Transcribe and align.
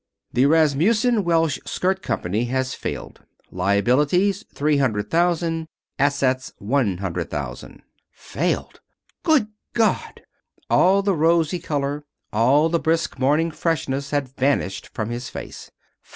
"The 0.33 0.47
Rasmussen 0.47 1.23
Welsh 1.23 1.59
Skirt 1.63 2.01
Company 2.01 2.45
has 2.45 2.73
failed. 2.73 3.21
Liabilities 3.51 4.43
three 4.51 4.77
hundred 4.77 5.11
thousand. 5.11 5.67
Assets 5.99 6.51
one 6.57 6.97
hundred 6.97 7.29
thousand." 7.29 7.83
"Failed! 8.11 8.81
Good 9.21 9.49
God!" 9.75 10.23
All 10.71 11.03
the 11.03 11.13
rosy 11.15 11.59
color, 11.59 12.03
all 12.33 12.67
the 12.67 12.79
brisk 12.79 13.19
morning 13.19 13.51
freshness 13.51 14.09
had 14.09 14.27
vanished 14.27 14.89
from 14.91 15.11
his 15.11 15.29
face. 15.29 15.69